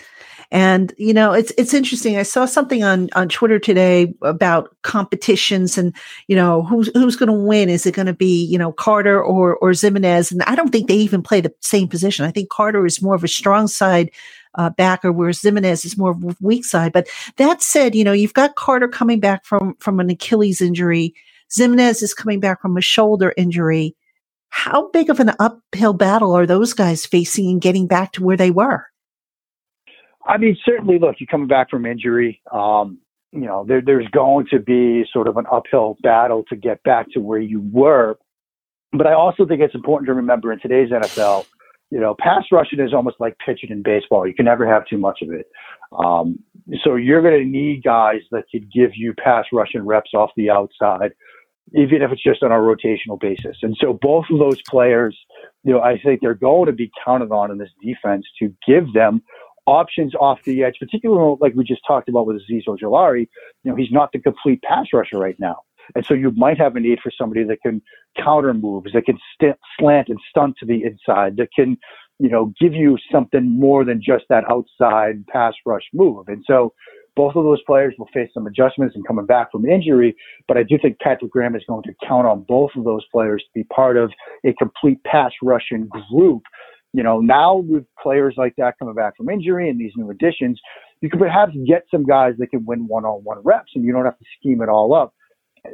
[0.50, 2.18] And, you know, it's, it's interesting.
[2.18, 5.94] I saw something on, on Twitter today about competitions and,
[6.28, 7.70] you know, who's, who's going to win?
[7.70, 10.32] Is it going to be, you know, Carter or, or Ximines?
[10.32, 12.24] And I don't think they even play the same position.
[12.24, 14.10] I think Carter is more of a strong side
[14.56, 16.94] uh, backer, whereas Ximines is more of a weak side.
[16.94, 21.14] But that said, you know, you've got Carter coming back from from an Achilles injury.
[21.52, 23.96] Ximines is coming back from a shoulder injury.
[24.50, 28.38] How big of an uphill battle are those guys facing and getting back to where
[28.38, 28.86] they were?
[30.28, 32.42] I mean, certainly, look, you're coming back from injury.
[32.52, 33.00] Um,
[33.32, 37.08] you know, there, there's going to be sort of an uphill battle to get back
[37.14, 38.18] to where you were.
[38.92, 41.46] But I also think it's important to remember in today's NFL,
[41.90, 44.28] you know, pass rushing is almost like pitching in baseball.
[44.28, 45.48] You can never have too much of it.
[45.98, 46.40] Um,
[46.84, 50.50] so you're going to need guys that could give you pass rushing reps off the
[50.50, 51.12] outside,
[51.74, 53.58] even if it's just on a rotational basis.
[53.62, 55.18] And so both of those players,
[55.64, 58.94] you know, I think they're going to be counted on in this defense to give
[58.94, 59.22] them
[59.68, 63.28] options off the edge, particularly like we just talked about with Azeez Ojulari.
[63.64, 65.58] You know, he's not the complete pass rusher right now.
[65.96, 67.82] And so you might have a need for somebody that can
[68.22, 71.78] counter moves, that can st- slant and stunt to the inside, that can,
[72.20, 76.28] you know, give you something more than just that outside pass rush move.
[76.28, 76.74] And so
[77.16, 80.16] both of those players will face some adjustments and coming back from injury,
[80.48, 83.44] but I do think Patrick Graham is going to count on both of those players
[83.44, 84.12] to be part of
[84.46, 86.44] a complete pass rushing group.
[86.94, 90.60] You know, now with players like that coming back from injury and these new additions,
[91.02, 93.92] you can perhaps get some guys that can win one on one reps and you
[93.92, 95.14] don't have to scheme it all up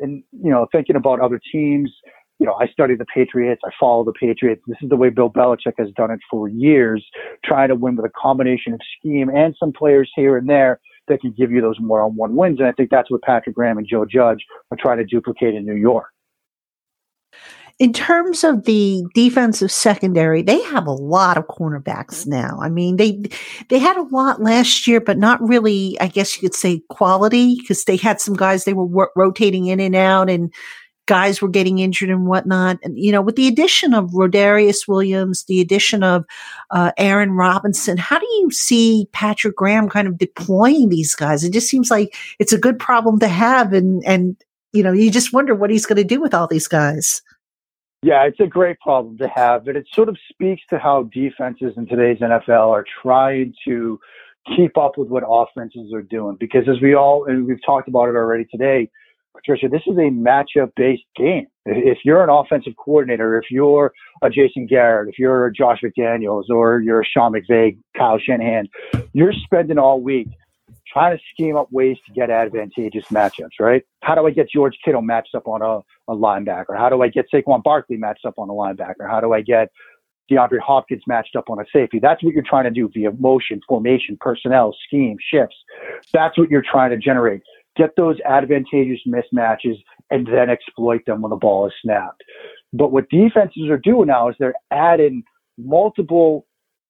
[0.01, 1.91] and you know, thinking about other teams,
[2.39, 3.61] you know, I study the Patriots.
[3.65, 4.61] I follow the Patriots.
[4.67, 7.05] This is the way Bill Belichick has done it for years,
[7.43, 11.21] trying to win with a combination of scheme and some players here and there that
[11.21, 12.59] can give you those one-on-one wins.
[12.59, 15.65] And I think that's what Patrick Graham and Joe Judge are trying to duplicate in
[15.65, 16.12] New York.
[17.79, 22.59] In terms of the defensive secondary, they have a lot of cornerbacks now.
[22.61, 23.23] I mean, they
[23.69, 25.99] they had a lot last year, but not really.
[25.99, 29.79] I guess you could say quality because they had some guys they were rotating in
[29.79, 30.53] and out, and
[31.05, 32.77] guys were getting injured and whatnot.
[32.83, 36.25] And you know, with the addition of Rodarius Williams, the addition of
[36.71, 41.43] uh, Aaron Robinson, how do you see Patrick Graham kind of deploying these guys?
[41.43, 44.37] It just seems like it's a good problem to have, and and
[44.73, 47.21] you know, you just wonder what he's going to do with all these guys.
[48.03, 51.75] Yeah, it's a great problem to have, but it sort of speaks to how defenses
[51.77, 53.97] in today's NFL are trying to
[54.57, 56.35] keep up with what offenses are doing.
[56.37, 58.89] Because as we all, and we've talked about it already today,
[59.33, 61.47] Patricia, this is a matchup based game.
[61.65, 66.49] If you're an offensive coordinator, if you're a Jason Garrett, if you're a Josh McDaniels,
[66.49, 68.67] or you're a Sean McVay, Kyle Shanahan,
[69.13, 70.27] you're spending all week
[70.93, 73.83] trying to scheme up ways to get advantageous matchups, right?
[74.03, 75.79] How do I get George Kittle matched up on a,
[76.11, 76.77] a linebacker?
[76.77, 79.09] How do I get Saquon Barkley matched up on a linebacker?
[79.09, 79.69] How do I get
[80.31, 81.99] DeAndre Hopkins matched up on a safety?
[81.99, 85.55] That's what you're trying to do via motion, formation, personnel, scheme, shifts.
[86.13, 87.41] That's what you're trying to generate.
[87.75, 89.77] Get those advantageous mismatches
[90.11, 92.23] and then exploit them when the ball is snapped.
[92.71, 95.23] But what defenses are doing now is they're adding
[95.57, 96.45] multiple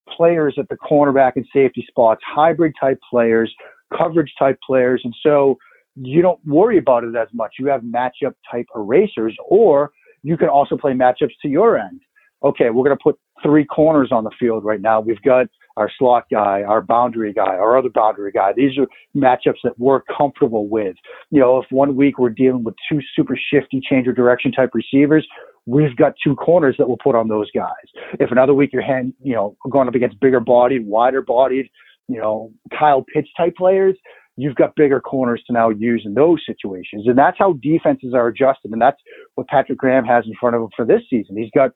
[0.09, 3.53] players at the cornerback and safety spots, hybrid type players
[3.97, 5.01] coverage type players.
[5.03, 5.57] And so
[5.95, 7.55] you don't worry about it as much.
[7.59, 9.91] You have matchup type erasers, or
[10.23, 12.01] you can also play matchups to your end.
[12.43, 14.99] Okay, we're going to put three corners on the field right now.
[14.99, 18.51] We've got our slot guy, our boundary guy, our other boundary guy.
[18.55, 20.95] These are matchups that we're comfortable with.
[21.31, 24.71] You know, if one week we're dealing with two super shifty change of direction type
[24.73, 25.25] receivers,
[25.65, 27.71] we've got two corners that we'll put on those guys.
[28.19, 31.67] If another week you're hand, you know, going up against bigger bodied, wider bodied,
[32.07, 33.95] you know, Kyle Pitts type players,
[34.35, 37.05] you've got bigger corners to now use in those situations.
[37.07, 38.71] And that's how defenses are adjusted.
[38.71, 38.99] And that's
[39.35, 41.37] what Patrick Graham has in front of him for this season.
[41.37, 41.71] He's got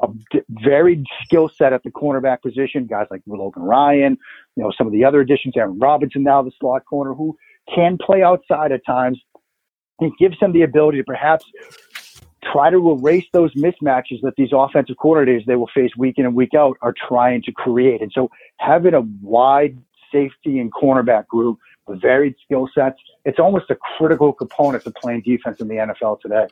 [0.00, 0.08] a
[0.48, 4.18] varied skill set at the cornerback position, guys like Logan Ryan,
[4.56, 7.36] you know, some of the other additions, Aaron Robinson now, the slot corner, who
[7.72, 9.20] can play outside at times.
[10.00, 11.44] It gives him the ability to perhaps
[12.42, 16.34] try to erase those mismatches that these offensive coordinators they will face week in and
[16.34, 18.02] week out are trying to create.
[18.02, 19.78] And so having a wide
[20.10, 25.22] safety and cornerback group with varied skill sets, it's almost a critical component to playing
[25.22, 26.46] defense in the NFL today.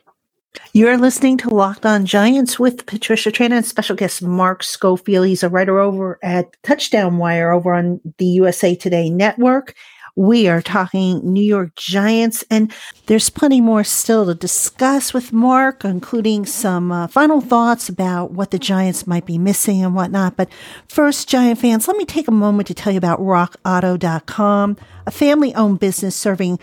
[0.73, 5.27] You're listening to Locked On Giants with Patricia Traina and special guest Mark Schofield.
[5.27, 9.75] He's a writer over at Touchdown Wire over on the USA Today network.
[10.15, 12.73] We are talking New York Giants, and
[13.05, 18.51] there's plenty more still to discuss with Mark, including some uh, final thoughts about what
[18.51, 20.35] the Giants might be missing and whatnot.
[20.35, 20.49] But
[20.87, 25.55] first, Giant fans, let me take a moment to tell you about RockAuto.com, a family
[25.55, 26.59] owned business serving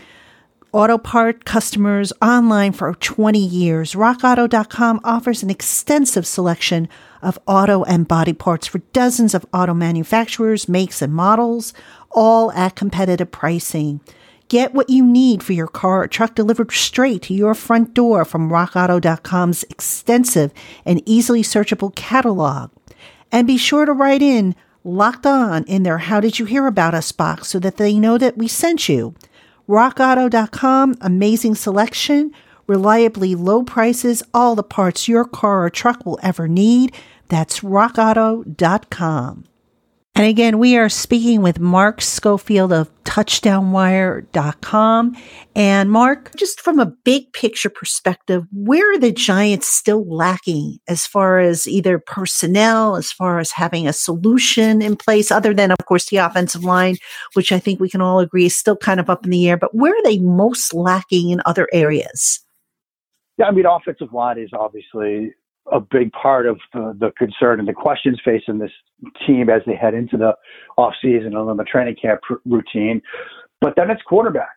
[0.70, 3.94] Auto part customers online for 20 years.
[3.94, 6.90] RockAuto.com offers an extensive selection
[7.22, 11.72] of auto and body parts for dozens of auto manufacturers, makes, and models,
[12.18, 14.00] all at competitive pricing.
[14.48, 18.24] Get what you need for your car or truck delivered straight to your front door
[18.24, 20.52] from RockAuto.com's extensive
[20.84, 22.72] and easily searchable catalog.
[23.30, 26.92] And be sure to write in locked on in their How Did You Hear About
[26.92, 29.14] Us box so that they know that we sent you.
[29.68, 32.32] RockAuto.com, amazing selection,
[32.66, 36.92] reliably low prices, all the parts your car or truck will ever need.
[37.28, 39.44] That's RockAuto.com.
[40.18, 45.16] And again, we are speaking with Mark Schofield of touchdownwire.com.
[45.54, 51.06] And Mark, just from a big picture perspective, where are the Giants still lacking as
[51.06, 55.78] far as either personnel, as far as having a solution in place, other than, of
[55.86, 56.96] course, the offensive line,
[57.34, 59.56] which I think we can all agree is still kind of up in the air,
[59.56, 62.40] but where are they most lacking in other areas?
[63.36, 65.32] Yeah, I mean, offensive line is obviously
[65.72, 68.70] a big part of the, the concern and the questions facing this
[69.26, 70.34] team as they head into the
[70.76, 73.00] off season and the training camp routine.
[73.60, 74.48] But then it's quarterback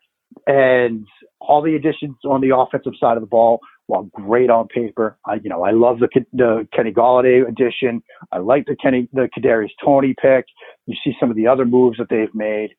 [0.47, 1.06] and
[1.39, 3.60] all the additions on the offensive side of the ball.
[3.88, 8.02] While great on paper, I you know I love the the Kenny Golladay addition.
[8.32, 10.45] I like the Kenny the Kadarius Toney pick.
[10.86, 12.69] You see some of the other moves that they've made.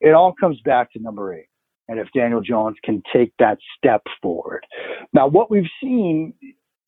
[0.00, 1.46] It all comes back to number eight
[1.90, 4.64] and if Daniel Jones can take that step forward.
[5.12, 6.32] Now, what we've seen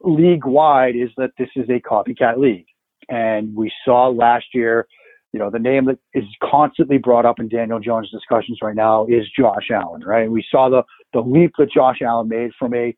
[0.04, 2.66] league wide is that this is a copycat league.
[3.08, 4.86] And we saw last year,
[5.32, 9.06] you know, the name that is constantly brought up in Daniel Jones discussions right now
[9.06, 10.24] is Josh Allen, right?
[10.24, 12.94] And we saw the, the leap that Josh Allen made from a,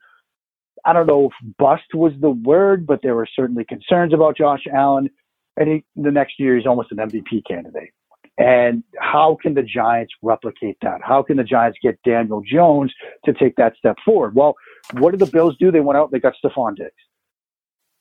[0.85, 4.65] I don't know if bust was the word, but there were certainly concerns about Josh
[4.73, 5.09] Allen.
[5.57, 7.91] And he, the next year, he's almost an MVP candidate.
[8.37, 11.01] And how can the Giants replicate that?
[11.03, 12.93] How can the Giants get Daniel Jones
[13.25, 14.35] to take that step forward?
[14.35, 14.55] Well,
[14.99, 15.71] what did the Bills do?
[15.71, 16.91] They went out, they got Stefon Diggs.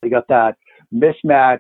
[0.02, 0.58] They got that
[0.94, 1.60] mismatch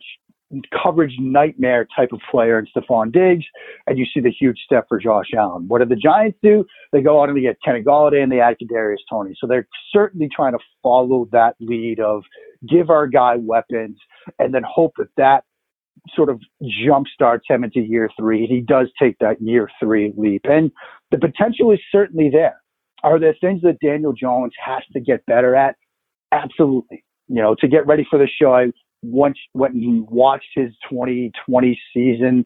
[0.84, 3.46] coverage nightmare type of player in Stefon Diggs,
[3.88, 5.68] and you see the huge step for Josh Allen.
[5.68, 6.66] What did the Giants do?
[6.92, 9.36] They go out and they get Kenny Golladay and they add Kadarius Toney.
[9.40, 12.24] So they're certainly trying to follow that lead of
[12.68, 13.98] give our guy weapons
[14.40, 15.44] and then hope that that
[16.16, 16.40] sort of
[16.86, 18.46] jump starts him into year three.
[18.46, 20.72] He does take that year three leap, and
[21.12, 22.62] the potential is certainly there.
[23.04, 25.76] Are there things that Daniel Jones has to get better at?
[26.32, 27.04] Absolutely.
[27.28, 31.80] You know, to get ready for the show, I once went and watched his 2020
[31.94, 32.46] season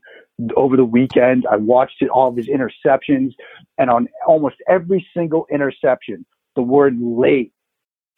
[0.56, 1.46] over the weekend.
[1.50, 3.34] I watched it, all of his interceptions,
[3.78, 7.54] and on almost every single interception, the word late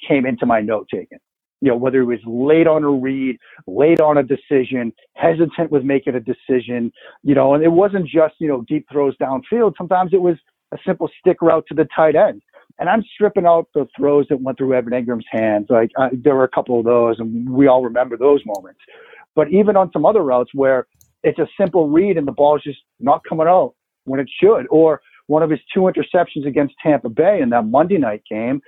[0.08, 1.20] came into my note taken
[1.62, 5.84] you know, whether it was late on a read, late on a decision, hesitant with
[5.84, 6.92] making a decision,
[7.24, 9.74] you know, and it wasn't just, you know, deep throws downfield.
[9.78, 10.38] Sometimes it was
[10.72, 12.42] a simple stick route to the tight end.
[12.80, 15.68] And I'm stripping out the throws that went through Evan Engram's hands.
[15.70, 18.80] Like there were a couple of those, and we all remember those moments.
[19.36, 20.88] But even on some other routes where
[21.24, 23.74] it's a simple read and the ball is just not coming out
[24.06, 27.98] when it should, or one of his two interceptions against Tampa Bay in that Monday
[27.98, 28.62] night game,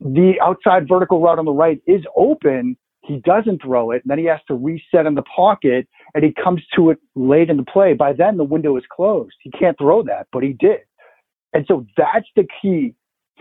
[0.00, 2.76] the outside vertical route on the right is open.
[3.02, 4.02] He doesn't throw it.
[4.04, 7.50] And then he has to reset in the pocket and he comes to it late
[7.50, 7.94] in the play.
[7.94, 9.34] By then, the window is closed.
[9.42, 10.80] He can't throw that, but he did.
[11.52, 12.94] And so that's the key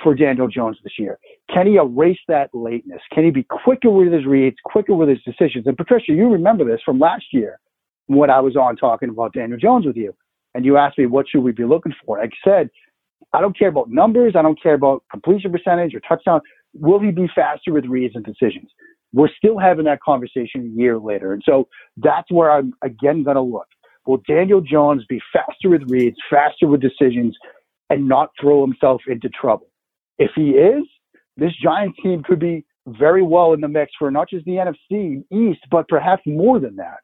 [0.03, 1.17] for Daniel Jones this year.
[1.53, 3.01] Can he erase that lateness?
[3.11, 5.67] Can he be quicker with his reads, quicker with his decisions?
[5.67, 7.59] And Patricia, you remember this from last year
[8.05, 10.13] when I was on talking about Daniel Jones with you.
[10.53, 12.19] And you asked me, what should we be looking for?
[12.21, 12.69] I said,
[13.33, 14.33] I don't care about numbers.
[14.35, 16.41] I don't care about completion percentage or touchdown.
[16.73, 18.69] Will he be faster with reads and decisions?
[19.13, 21.33] We're still having that conversation a year later.
[21.33, 23.67] And so that's where I'm again going to look.
[24.05, 27.35] Will Daniel Jones be faster with reads, faster with decisions,
[27.89, 29.67] and not throw himself into trouble?
[30.17, 30.83] If he is,
[31.35, 35.23] this Giants team could be very well in the mix for not just the NFC
[35.31, 36.99] East, but perhaps more than that.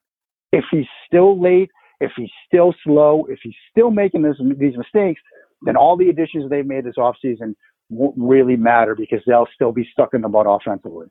[0.52, 5.22] If he's still late, if he's still slow, if he's still making this, these mistakes,
[5.66, 7.56] then all the additions they've made this offseason
[7.90, 11.08] won't really matter because they'll still be stuck in the mud offensively.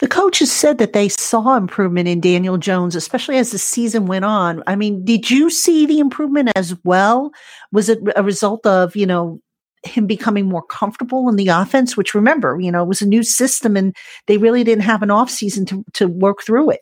[0.00, 4.24] The coaches said that they saw improvement in Daniel Jones, especially as the season went
[4.24, 4.62] on.
[4.66, 7.32] I mean, did you see the improvement as well?
[7.72, 9.40] Was it a result of, you know,
[9.84, 13.22] him becoming more comfortable in the offense, which remember, you know, it was a new
[13.22, 13.94] system and
[14.26, 16.80] they really didn't have an off season to, to work through it.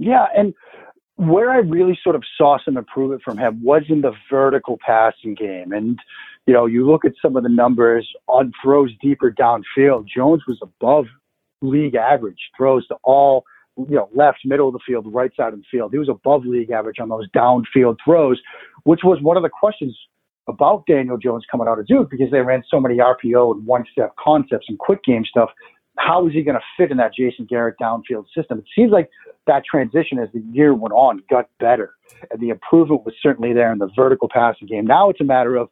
[0.00, 0.26] Yeah.
[0.36, 0.54] And
[1.18, 5.34] where I really sort of saw some improvement from him was in the vertical passing
[5.34, 5.72] game.
[5.72, 5.98] And,
[6.46, 10.58] you know, you look at some of the numbers on throws deeper downfield, Jones was
[10.62, 11.06] above
[11.60, 13.44] league average throws to all,
[13.76, 15.90] you know, left, middle of the field, right side of the field.
[15.90, 18.40] He was above league average on those downfield throws,
[18.84, 19.98] which was one of the questions
[20.46, 23.84] about Daniel Jones coming out of Duke because they ran so many RPO and one
[23.90, 25.50] step concepts and quick game stuff.
[25.98, 28.60] How is he going to fit in that Jason Garrett downfield system?
[28.60, 29.10] It seems like
[29.48, 31.94] that transition as the year went on got better.
[32.30, 34.86] And the improvement was certainly there in the vertical passing game.
[34.86, 35.68] Now it's a matter of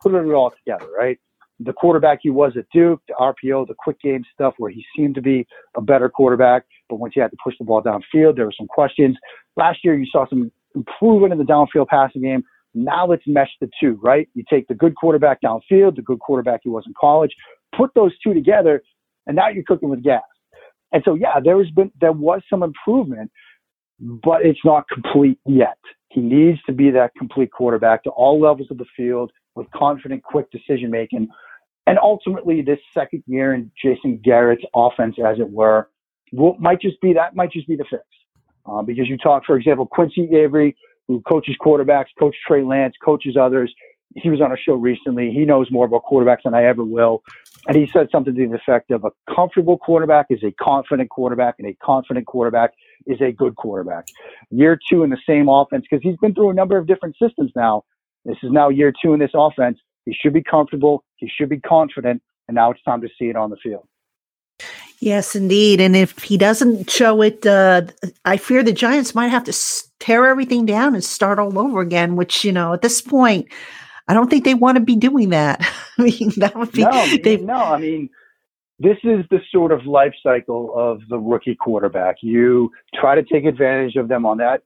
[0.00, 1.18] putting it all together, right?
[1.60, 5.14] The quarterback he was at Duke, the RPO, the quick game stuff where he seemed
[5.16, 5.46] to be
[5.76, 8.66] a better quarterback, but once he had to push the ball downfield, there were some
[8.66, 9.16] questions.
[9.56, 12.42] Last year, you saw some improvement in the downfield passing game.
[12.74, 14.28] Now let's mesh the two, right?
[14.34, 17.30] You take the good quarterback downfield, the good quarterback he was in college,
[17.76, 18.82] put those two together,
[19.26, 20.22] and now you're cooking with gas.
[20.94, 23.30] And so, yeah, there has been there was some improvement,
[23.98, 25.76] but it's not complete yet.
[26.08, 30.22] He needs to be that complete quarterback to all levels of the field with confident,
[30.22, 31.28] quick decision making.
[31.88, 35.90] And ultimately, this second year in Jason Garrett's offense, as it were,
[36.32, 38.04] will, might just be that might just be the fix.
[38.64, 40.76] Uh, because you talk, for example, Quincy Avery,
[41.08, 43.74] who coaches quarterbacks, coach Trey Lance, coaches others.
[44.16, 45.30] He was on a show recently.
[45.32, 47.22] He knows more about quarterbacks than I ever will.
[47.66, 51.56] And he said something to the effect of a comfortable quarterback is a confident quarterback,
[51.58, 52.74] and a confident quarterback
[53.06, 54.06] is a good quarterback.
[54.50, 57.50] Year two in the same offense, because he's been through a number of different systems
[57.56, 57.84] now.
[58.24, 59.78] This is now year two in this offense.
[60.04, 61.02] He should be comfortable.
[61.16, 62.22] He should be confident.
[62.46, 63.86] And now it's time to see it on the field.
[65.00, 65.80] Yes, indeed.
[65.80, 67.82] And if he doesn't show it, uh,
[68.24, 69.52] I fear the Giants might have to
[69.98, 73.48] tear everything down and start all over again, which, you know, at this point,
[74.06, 75.60] I don't think they want to be doing that.
[75.98, 76.82] I mean, that would be.
[76.82, 77.54] No, they, no.
[77.54, 78.10] I mean,
[78.78, 82.16] this is the sort of life cycle of the rookie quarterback.
[82.20, 84.62] You try to take advantage of them on that,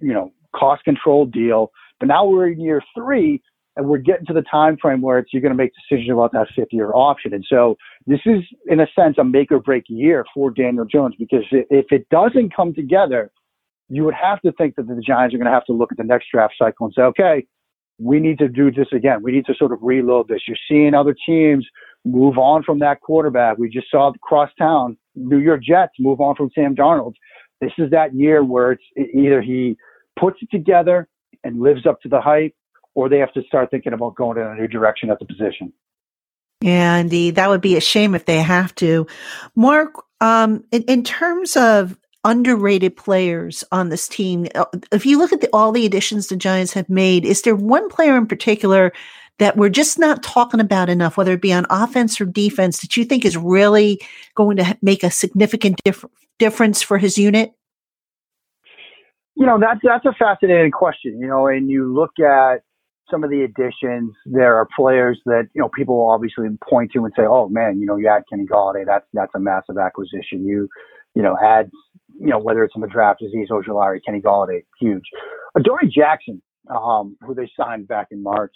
[0.00, 1.70] you know, cost control deal.
[1.98, 3.42] But now we're in year three,
[3.76, 6.32] and we're getting to the time frame where it's you're going to make decisions about
[6.32, 7.34] that fifth year option.
[7.34, 7.76] And so
[8.06, 11.86] this is, in a sense, a make or break year for Daniel Jones because if
[11.90, 13.30] it doesn't come together,
[13.88, 15.98] you would have to think that the Giants are going to have to look at
[15.98, 17.46] the next draft cycle and say, okay,
[18.00, 19.22] we need to do this again.
[19.22, 20.42] We need to sort of reload this.
[20.48, 21.66] You're seeing other teams
[22.04, 23.58] move on from that quarterback.
[23.58, 27.14] We just saw crosstown New York Jets move on from Sam Darnold.
[27.60, 28.82] This is that year where it's
[29.14, 29.76] either he
[30.18, 31.08] puts it together
[31.44, 32.54] and lives up to the hype,
[32.94, 35.72] or they have to start thinking about going in a new direction at the position.
[36.62, 37.36] Yeah, indeed.
[37.36, 39.06] That would be a shame if they have to.
[39.54, 44.46] Mark, um, in, in terms of underrated players on this team.
[44.54, 47.56] Uh, if you look at the, all the additions the Giants have made, is there
[47.56, 48.92] one player in particular
[49.38, 52.96] that we're just not talking about enough, whether it be on offense or defense, that
[52.96, 54.00] you think is really
[54.34, 56.04] going to make a significant dif-
[56.38, 57.52] difference for his unit?
[59.36, 61.18] You know, that's that's a fascinating question.
[61.18, 62.62] You know, and you look at
[63.10, 64.14] some of the additions.
[64.26, 67.80] There are players that you know people will obviously point to and say, "Oh man,
[67.80, 68.84] you know, you add Kenny Golladay.
[68.84, 70.68] That's that's a massive acquisition." You
[71.14, 71.70] you know, add
[72.20, 75.04] you know, whether it's in the draft, Azeez Ojulari, Kenny Golladay, huge.
[75.56, 78.54] Adoree Jackson, um, who they signed back in March,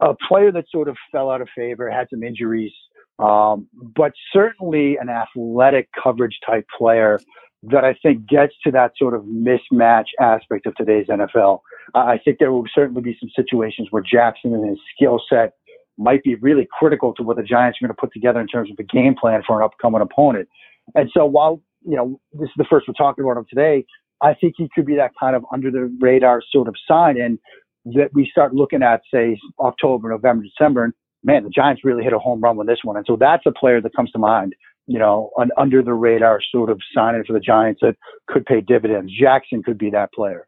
[0.00, 2.72] a player that sort of fell out of favor, had some injuries,
[3.18, 7.20] um, but certainly an athletic coverage type player
[7.64, 11.60] that I think gets to that sort of mismatch aspect of today's NFL.
[11.94, 15.52] I think there will certainly be some situations where Jackson and his skill set
[15.98, 18.70] might be really critical to what the Giants are going to put together in terms
[18.70, 20.48] of a game plan for an upcoming opponent.
[20.94, 23.84] And so while you know, this is the first we're talking about him today.
[24.20, 27.38] I think he could be that kind of under the radar sort of sign and
[27.84, 30.84] that we start looking at, say, October, November, December.
[30.84, 30.92] And
[31.24, 32.96] man, the Giants really hit a home run with this one.
[32.96, 34.54] And so that's a player that comes to mind,
[34.86, 37.96] you know, an under the radar sort of signing for the Giants that
[38.28, 39.12] could pay dividends.
[39.18, 40.46] Jackson could be that player.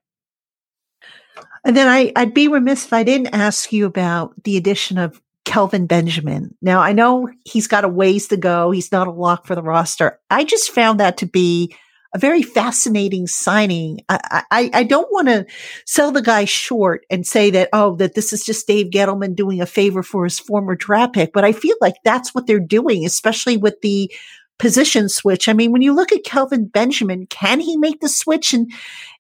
[1.65, 5.21] And then I, I'd be remiss if I didn't ask you about the addition of
[5.45, 6.55] Kelvin Benjamin.
[6.63, 8.71] Now, I know he's got a ways to go.
[8.71, 10.19] He's not a lock for the roster.
[10.31, 11.75] I just found that to be
[12.15, 13.99] a very fascinating signing.
[14.09, 15.47] I, I, I don't want to
[15.85, 19.61] sell the guy short and say that, oh, that this is just Dave Gettleman doing
[19.61, 23.05] a favor for his former draft pick, but I feel like that's what they're doing,
[23.05, 24.13] especially with the
[24.61, 25.49] position switch.
[25.49, 28.53] I mean, when you look at Kelvin Benjamin, can he make the switch?
[28.53, 28.73] And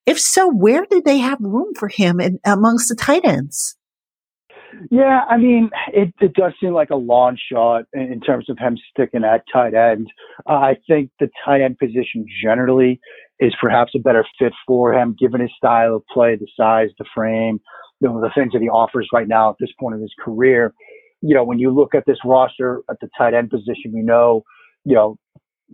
[0.07, 3.77] if so, where do they have room for him in, amongst the tight ends?
[4.91, 8.77] Yeah, I mean, it, it does seem like a long shot in, terms of him
[8.91, 10.09] sticking at tight end.
[10.49, 13.01] Uh, I think the tight end position generally
[13.41, 17.05] is perhaps a better fit for him, given his style of play, the size, the
[17.14, 17.61] frame,
[18.01, 20.72] you know, the things that he offers right now at this point in his career.
[21.20, 24.45] You know, when you look at this roster at the tight end position, we know,
[24.85, 25.16] you know,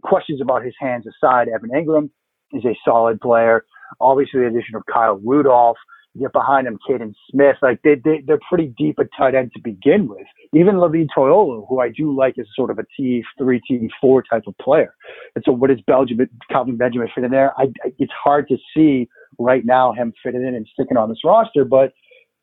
[0.03, 2.11] questions about his hands aside, Evan Engram
[2.53, 3.65] is a solid player.
[4.01, 5.79] Obviously, the addition of Kyle Rudolph
[6.19, 7.57] get behind him, Kaden Smith.
[7.63, 10.27] Like they, they they're pretty deep at tight end to begin with.
[10.53, 14.23] Even Levine Toilolo, who I do like as sort of a T three, T four
[14.23, 14.95] type of player.
[15.35, 16.19] And so, what does Belgium,
[16.51, 17.53] Kelvin Benjamin fit in there?
[17.59, 19.09] I, I, it's hard to see
[19.39, 21.93] right now him fitting in and sticking on this roster, but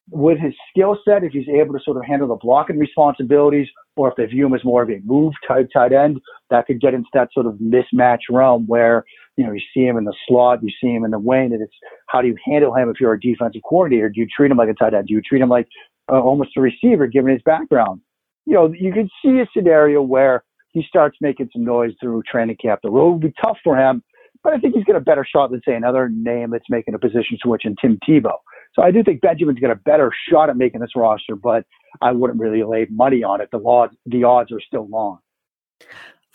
[0.10, 4.10] with his skill set, if he's able to sort of handle the blocking responsibilities, or
[4.10, 6.94] if they view him as more of a move type tight end, that could get
[6.94, 9.04] into that sort of mismatch realm where,
[9.38, 11.62] you know, you see him in the slot, you see him in the wing, and
[11.62, 11.74] it's
[12.08, 14.10] how do you handle him if you're a defensive coordinator?
[14.10, 15.08] Do you treat him like a tight end?
[15.08, 15.68] Do you treat him like
[16.12, 18.02] uh, almost a receiver given his background?
[18.46, 22.58] You know, you could see a scenario where he starts making some noise through training
[22.62, 22.82] camp.
[22.82, 24.04] The road will be tough for him,
[24.44, 27.00] but I think he's got a better shot than, say, another name that's making a
[27.00, 28.38] position switch in Tim Tebow.
[28.74, 31.66] So I do think Benjamin's got a better shot at making this roster, but
[32.02, 33.50] I wouldn't really lay money on it.
[33.52, 35.20] The odds, the odds are still long.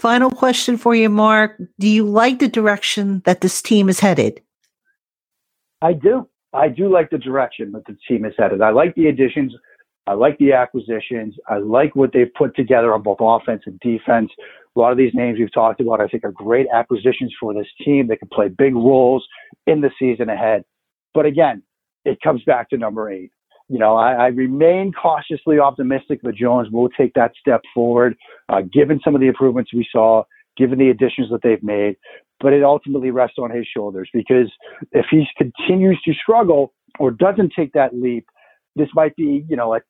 [0.02, 1.62] Final question for you, Mark.
[1.78, 4.42] Do you like the direction that this team is headed?
[5.80, 6.28] I do.
[6.52, 8.62] I do like the direction that the team is headed.
[8.62, 9.54] I like the additions.
[10.08, 11.36] I like the acquisitions.
[11.48, 14.32] I like what they've put together on both offense and defense.
[14.74, 17.68] A lot of these names we've talked about, I think, are great acquisitions for this
[17.84, 18.08] team.
[18.08, 19.24] They can play big roles
[19.68, 20.64] in the season ahead.
[21.14, 21.62] But again,
[22.04, 23.30] it comes back to number eight.
[23.72, 28.14] You know, I, I remain cautiously optimistic that Jones will take that step forward,
[28.50, 30.24] uh, given some of the improvements we saw,
[30.58, 31.96] given the additions that they've made.
[32.38, 34.52] But it ultimately rests on his shoulders because
[34.90, 38.26] if he continues to struggle or doesn't take that leap,
[38.76, 39.80] this might be, you know, a,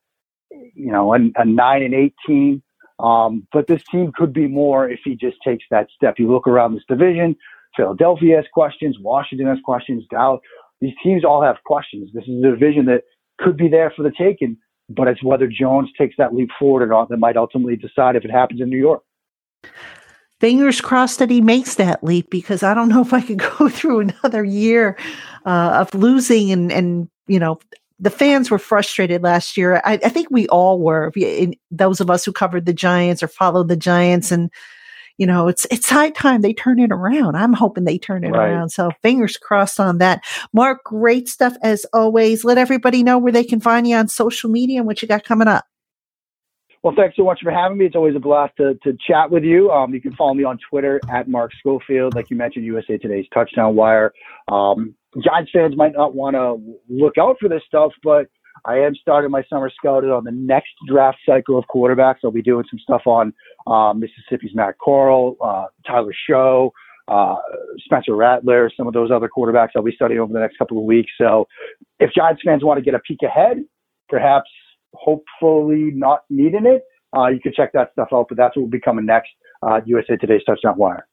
[0.51, 2.63] you know, a, a nine and eighteen.
[3.01, 6.15] Um, but this team could be more if he just takes that step.
[6.19, 7.35] You look around this division,
[7.77, 10.41] Philadelphia has questions, Washington has questions, Dallas
[10.83, 12.11] these teams all have questions.
[12.13, 13.05] This is a division that
[13.43, 14.57] could be there for the taking,
[14.89, 18.25] but it's whether Jones takes that leap forward or not that might ultimately decide if
[18.25, 19.03] it happens in New York.
[20.41, 23.69] Fingers crossed that he makes that leap because I don't know if I could go
[23.69, 24.97] through another year
[25.47, 27.61] uh, of losing and and you know
[28.01, 29.81] the fans were frustrated last year.
[29.85, 31.13] I, I think we all were.
[31.71, 34.51] Those of us who covered the Giants or followed the Giants and
[35.23, 37.37] you know, it's it's high time they turn it around.
[37.37, 38.49] I'm hoping they turn it right.
[38.49, 38.71] around.
[38.71, 40.25] So fingers crossed on that.
[40.53, 42.45] Mark, great stuff as always.
[42.45, 45.23] Let everybody know where they can find you on social media and what you got
[45.23, 45.65] coming up.
[46.83, 47.87] Well, thanks so much for having me.
[47.87, 49.71] It's always a blast to, to chat with you.
[49.71, 52.17] Um, you can follow me on Twitter at Mark Schofield.
[52.17, 54.13] Like you mentioned, USA Today's Touchdown Wire.
[54.49, 56.57] Um, Giants fans might not want to
[56.89, 58.27] look out for this stuff, but
[58.65, 62.17] I am starting my summer scouting on the next draft cycle of quarterbacks.
[62.25, 63.33] I'll be doing some stuff on
[63.67, 66.71] um, Mississippi's Matt Corral, uh, Tyler Shough,
[67.09, 67.37] uh,
[67.79, 70.85] Spencer Rattler, some of those other quarterbacks I'll be studying over the next couple of
[70.85, 71.11] weeks.
[71.19, 71.49] So
[71.99, 73.59] if Giants fans want to get a peek ahead,
[74.09, 74.51] perhaps
[74.95, 76.83] hopefully not needing it,
[77.17, 78.27] uh, you can check that stuff out.
[78.29, 79.31] But that's what will be coming next.
[79.63, 81.07] Uh, USA Today's Touchdown Wire.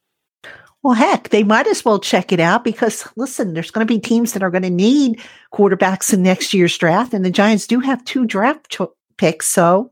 [0.82, 4.00] Well, heck, they might as well check it out because listen, there's going to be
[4.00, 5.20] teams that are going to need
[5.52, 9.46] quarterbacks in next year's draft, and the Giants do have two draft cho- picks.
[9.46, 9.90] So,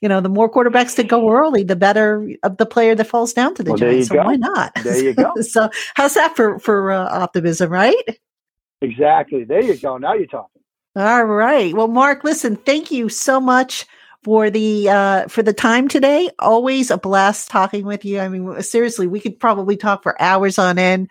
[0.00, 3.32] you know, the more quarterbacks that go early, the better of the player that falls
[3.32, 4.08] down to the well, Giants.
[4.08, 4.24] So go.
[4.24, 4.72] why not?
[4.84, 5.32] There you go.
[5.40, 7.96] so, how's that for for uh, optimism, right?
[8.80, 9.42] Exactly.
[9.42, 9.98] There you go.
[9.98, 10.62] Now you're talking.
[10.94, 11.74] All right.
[11.74, 13.86] Well, Mark, listen, thank you so much
[14.22, 16.30] for the uh, for the time today.
[16.38, 18.20] Always a blast talking with you.
[18.20, 21.08] I mean, seriously, we could probably talk for hours on end.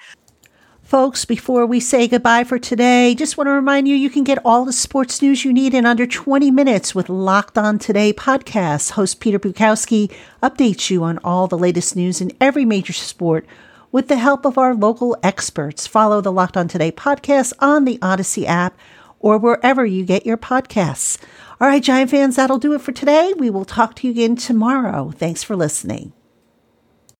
[0.87, 4.39] Folks, before we say goodbye for today, just want to remind you you can get
[4.45, 8.91] all the sports news you need in under 20 minutes with Locked On Today podcast.
[8.91, 10.09] Host Peter Bukowski
[10.41, 13.45] updates you on all the latest news in every major sport
[13.91, 15.85] with the help of our local experts.
[15.85, 18.77] Follow the Locked On Today podcast on the Odyssey app
[19.19, 21.17] or wherever you get your podcasts.
[21.59, 23.33] All right, Giant fans, that'll do it for today.
[23.37, 25.11] We will talk to you again tomorrow.
[25.15, 26.13] Thanks for listening.